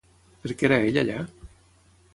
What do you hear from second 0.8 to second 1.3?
ell allà?